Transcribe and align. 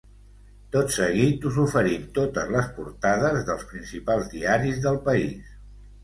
Tot 0.75 0.93
seguit 0.93 1.43
us 1.49 1.57
oferim 1.63 2.07
totes 2.15 2.49
les 2.55 2.69
portades 2.77 3.43
dels 3.51 3.65
principals 3.73 4.31
diaris 4.31 4.81
dels 4.87 5.05
país. 5.11 5.53